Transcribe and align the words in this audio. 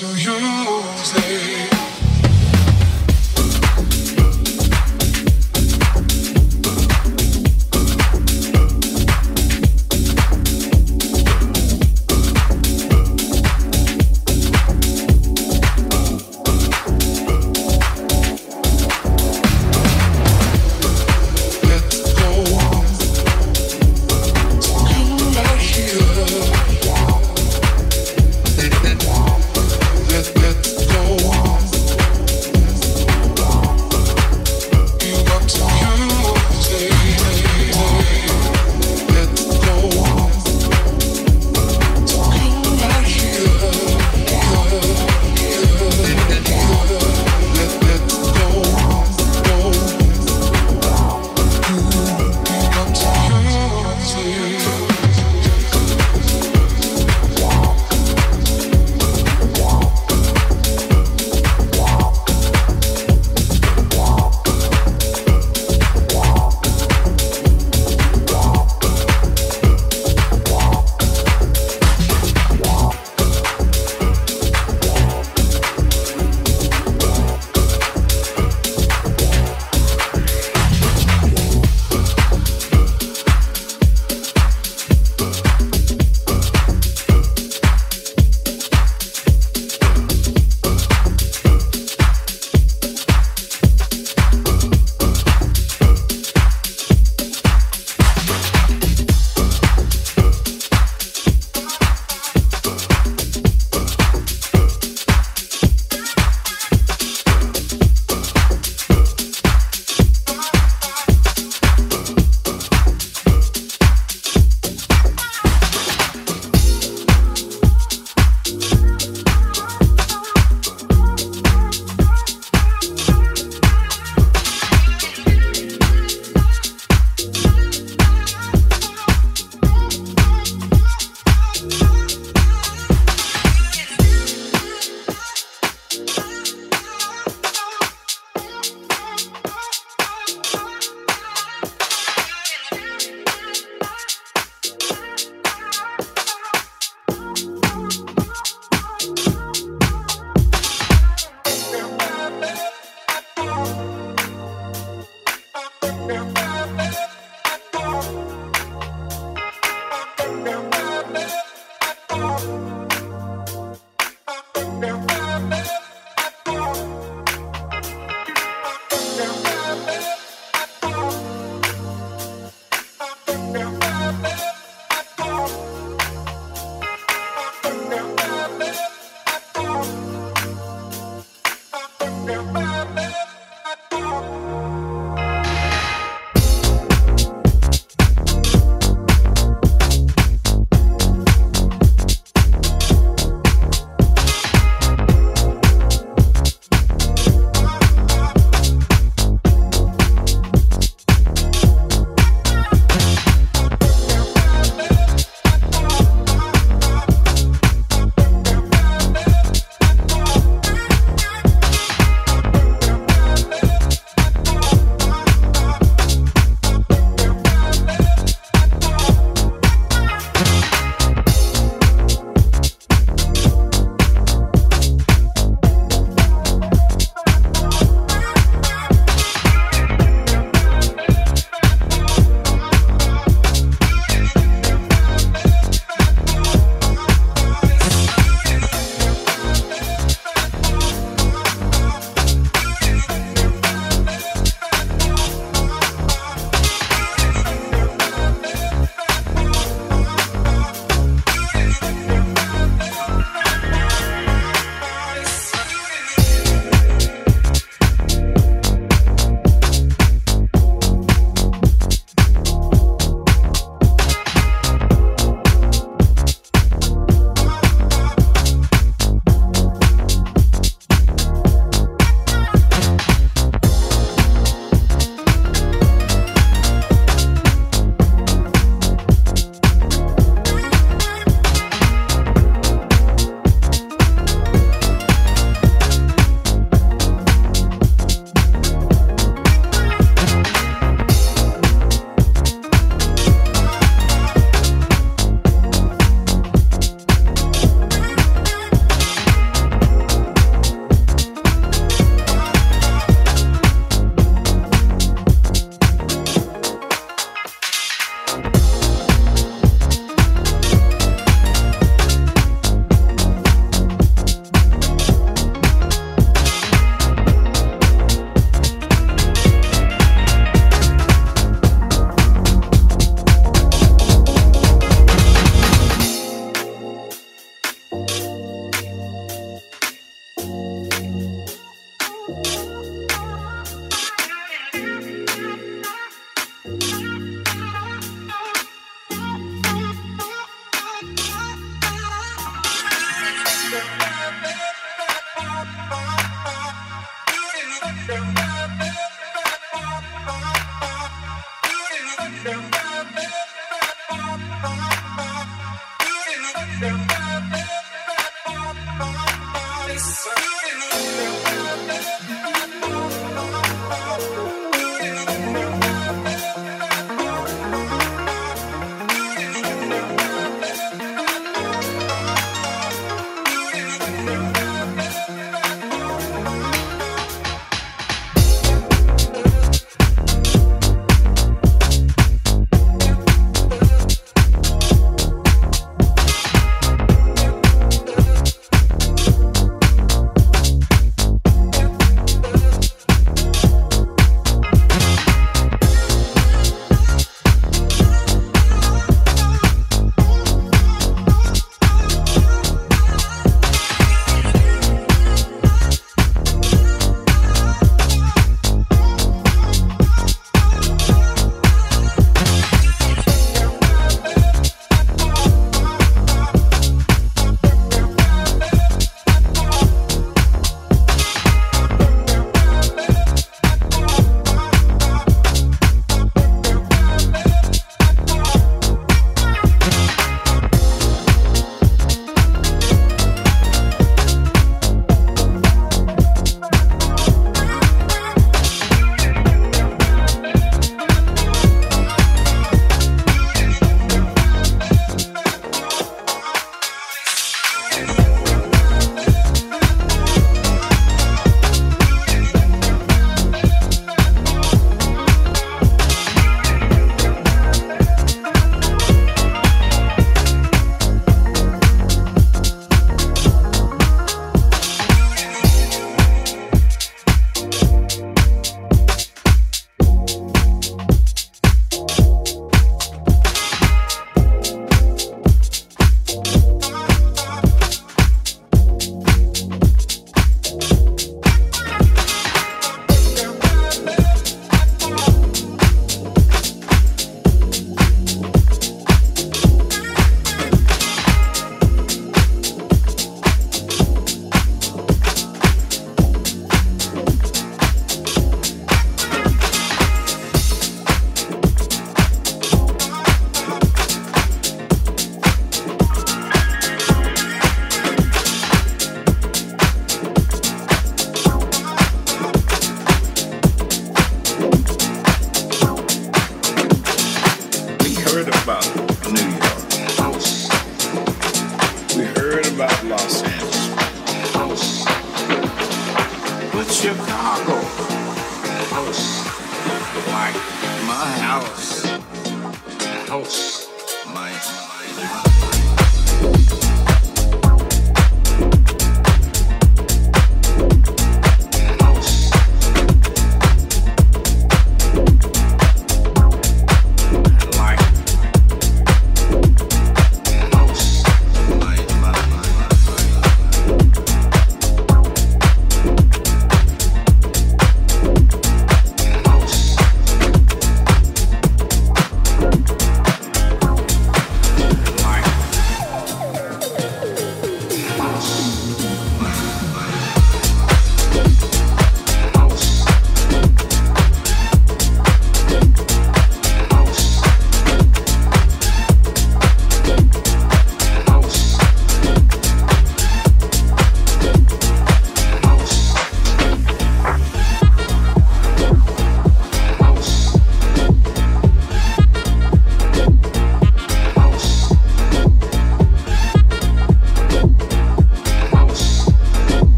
let 0.00 1.70
go. 1.70 1.81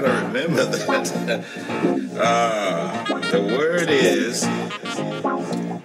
gotta 0.00 0.26
remember 0.26 0.64
that. 0.66 1.44
Uh, 2.14 3.04
the 3.32 3.40
word 3.40 3.90
is 3.90 4.46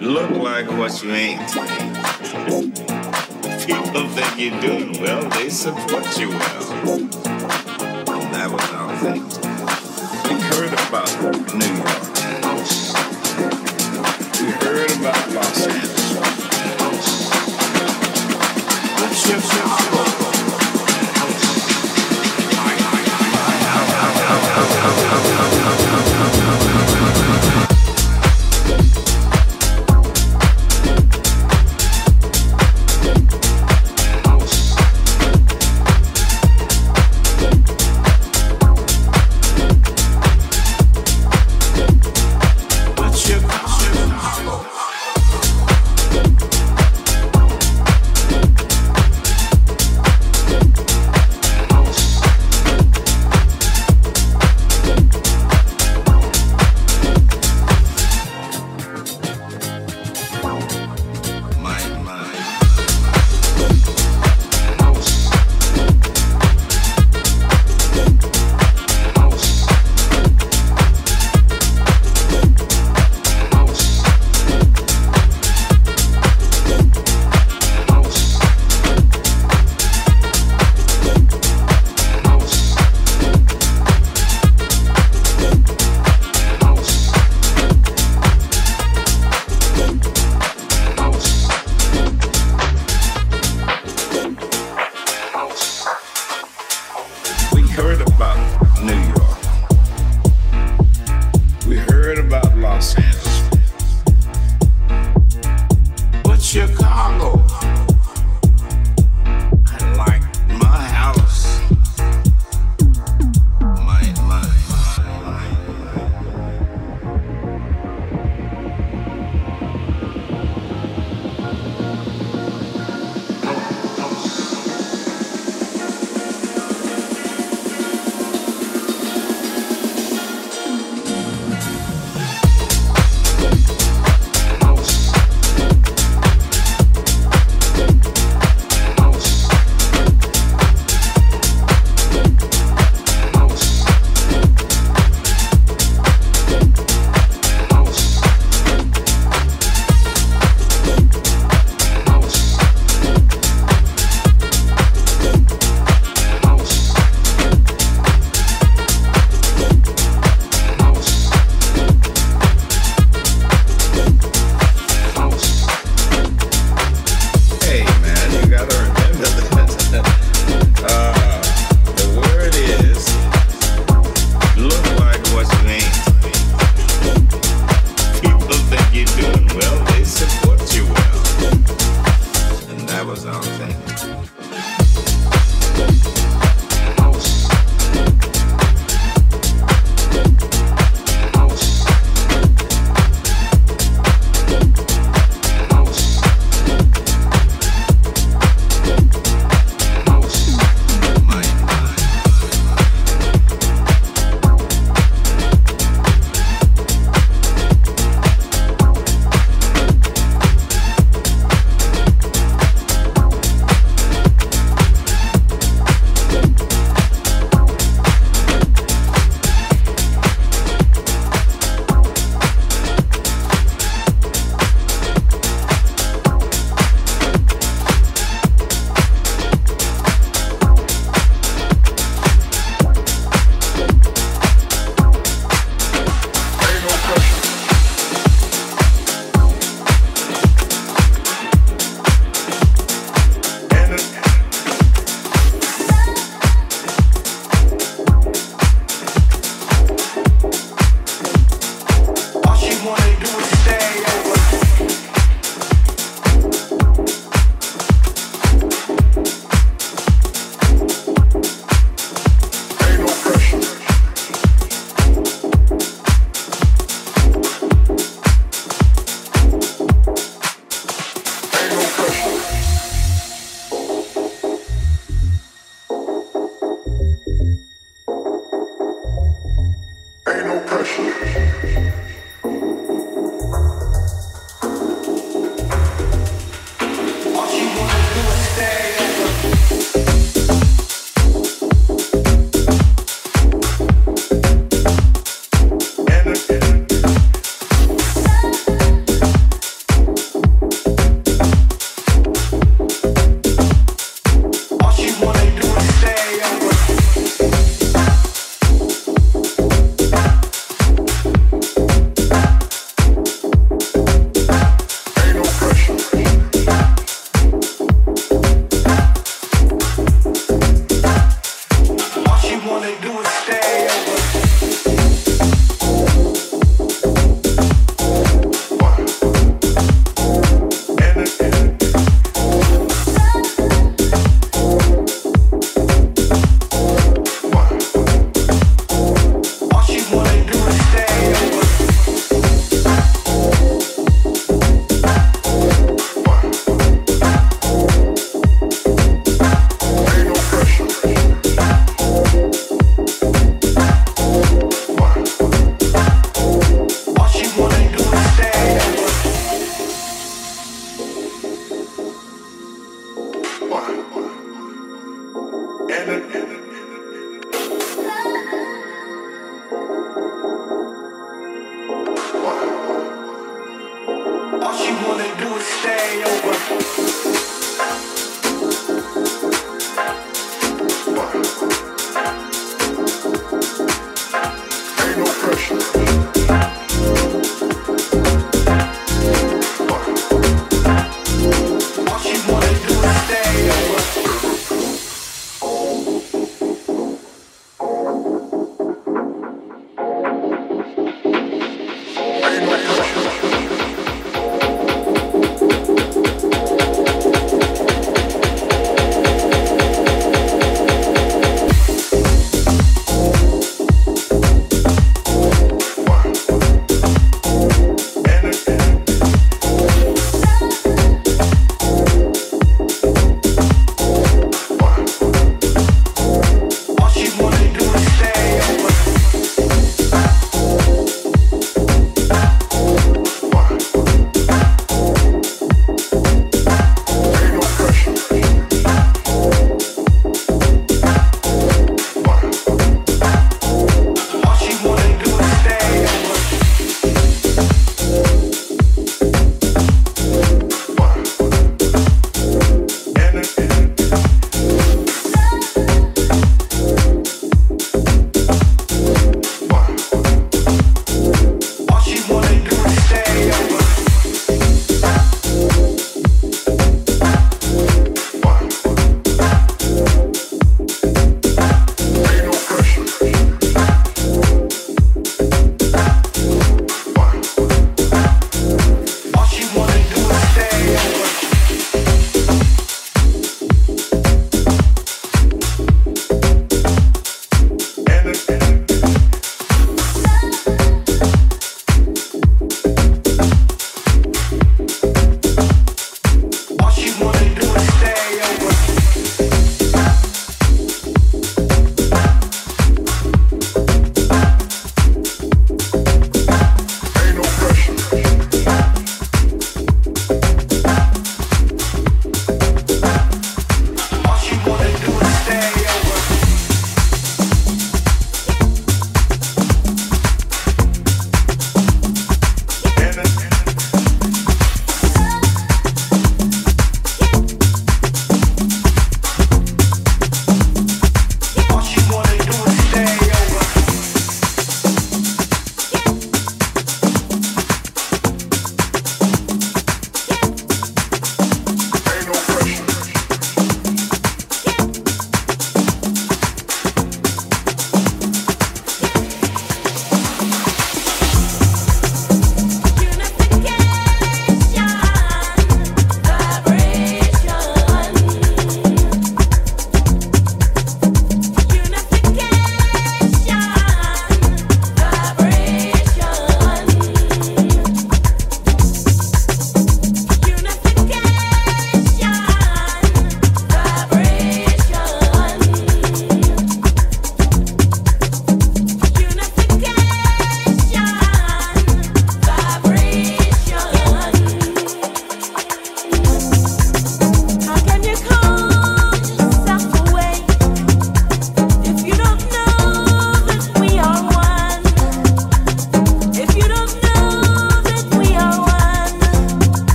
look 0.00 0.30
like 0.30 0.66
what 0.78 1.02
you 1.02 1.12
ain't. 1.12 1.38
People 3.66 4.08
think 4.08 4.38
you're 4.38 4.58
doing 4.62 5.02
well, 5.02 5.28
they 5.28 5.50
support 5.50 6.18
you 6.18 6.30
well. 6.30 6.64
That 8.32 8.48
was 8.50 8.70
our 8.72 8.96
thing. 9.04 9.22
We 10.30 10.40
heard 10.48 10.72
about 10.72 11.10
New 11.52 11.72
York. 11.76 12.04
We 14.40 14.46
heard 14.64 14.90
about 14.98 15.43